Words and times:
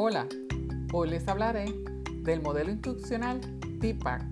Hola, 0.00 0.28
hoy 0.92 1.10
les 1.10 1.26
hablaré 1.26 1.74
del 2.22 2.40
modelo 2.40 2.70
instruccional 2.70 3.40
TIPAC. 3.80 4.22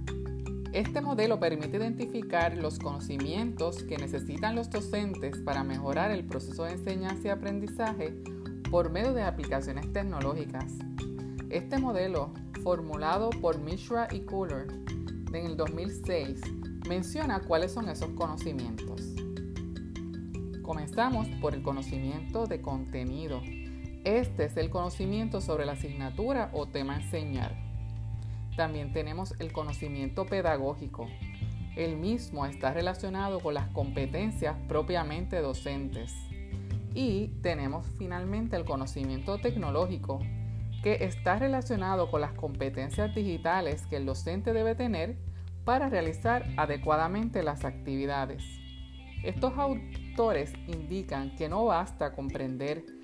Este 0.72 1.00
modelo 1.00 1.40
permite 1.40 1.76
identificar 1.76 2.56
los 2.56 2.78
conocimientos 2.78 3.82
que 3.82 3.96
necesitan 3.96 4.54
los 4.54 4.70
docentes 4.70 5.38
para 5.38 5.64
mejorar 5.64 6.12
el 6.12 6.24
proceso 6.24 6.62
de 6.62 6.74
enseñanza 6.74 7.26
y 7.26 7.30
aprendizaje 7.32 8.14
por 8.70 8.92
medio 8.92 9.12
de 9.12 9.24
aplicaciones 9.24 9.92
tecnológicas. 9.92 10.72
Este 11.50 11.78
modelo, 11.78 12.32
formulado 12.62 13.30
por 13.30 13.58
Mishra 13.58 14.06
y 14.12 14.20
Cooler 14.20 14.68
en 15.32 15.46
el 15.46 15.56
2006, 15.56 16.42
menciona 16.88 17.40
cuáles 17.40 17.72
son 17.72 17.88
esos 17.88 18.10
conocimientos. 18.10 19.02
Comenzamos 20.62 21.26
por 21.40 21.54
el 21.54 21.64
conocimiento 21.64 22.46
de 22.46 22.62
contenido. 22.62 23.42
Este 24.06 24.44
es 24.44 24.56
el 24.56 24.70
conocimiento 24.70 25.40
sobre 25.40 25.66
la 25.66 25.72
asignatura 25.72 26.48
o 26.52 26.66
tema 26.66 26.94
a 26.94 27.00
enseñar. 27.00 27.56
También 28.56 28.92
tenemos 28.92 29.34
el 29.40 29.52
conocimiento 29.52 30.26
pedagógico. 30.26 31.08
El 31.74 31.96
mismo 31.96 32.46
está 32.46 32.72
relacionado 32.72 33.40
con 33.40 33.54
las 33.54 33.66
competencias 33.70 34.56
propiamente 34.68 35.40
docentes. 35.40 36.14
Y 36.94 37.32
tenemos 37.42 37.84
finalmente 37.98 38.54
el 38.54 38.64
conocimiento 38.64 39.38
tecnológico, 39.38 40.20
que 40.84 41.04
está 41.04 41.40
relacionado 41.40 42.08
con 42.08 42.20
las 42.20 42.32
competencias 42.32 43.12
digitales 43.12 43.88
que 43.88 43.96
el 43.96 44.06
docente 44.06 44.52
debe 44.52 44.76
tener 44.76 45.16
para 45.64 45.88
realizar 45.88 46.46
adecuadamente 46.56 47.42
las 47.42 47.64
actividades. 47.64 48.44
Estos 49.24 49.54
autores 49.58 50.52
indican 50.68 51.34
que 51.34 51.48
no 51.48 51.64
basta 51.64 52.12
comprender 52.12 52.95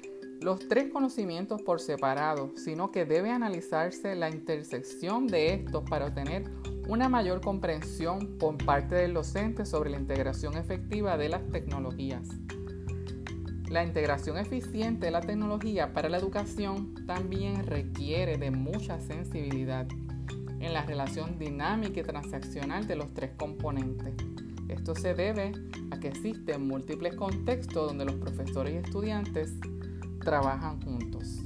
los 0.42 0.66
tres 0.68 0.90
conocimientos 0.90 1.62
por 1.62 1.80
separado, 1.80 2.52
sino 2.56 2.90
que 2.90 3.04
debe 3.04 3.30
analizarse 3.30 4.14
la 4.14 4.28
intersección 4.28 5.26
de 5.26 5.54
estos 5.54 5.84
para 5.88 6.06
obtener 6.06 6.50
una 6.88 7.08
mayor 7.08 7.40
comprensión 7.40 8.38
por 8.38 8.56
parte 8.58 8.96
del 8.96 9.14
docente 9.14 9.64
sobre 9.64 9.90
la 9.90 9.98
integración 9.98 10.56
efectiva 10.56 11.16
de 11.16 11.28
las 11.28 11.48
tecnologías. 11.48 12.28
La 13.68 13.84
integración 13.84 14.36
eficiente 14.36 15.06
de 15.06 15.12
la 15.12 15.20
tecnología 15.20 15.92
para 15.92 16.08
la 16.08 16.18
educación 16.18 16.94
también 17.06 17.64
requiere 17.66 18.36
de 18.36 18.50
mucha 18.50 19.00
sensibilidad 19.00 19.86
en 20.60 20.72
la 20.72 20.82
relación 20.84 21.38
dinámica 21.38 22.00
y 22.00 22.02
transaccional 22.02 22.86
de 22.86 22.96
los 22.96 23.14
tres 23.14 23.30
componentes. 23.36 24.14
Esto 24.68 24.94
se 24.94 25.14
debe 25.14 25.52
a 25.90 25.98
que 25.98 26.08
existen 26.08 26.66
múltiples 26.66 27.14
contextos 27.14 27.88
donde 27.88 28.04
los 28.04 28.16
profesores 28.16 28.74
y 28.74 28.76
estudiantes 28.78 29.54
trabajan 30.22 30.80
juntos. 30.80 31.41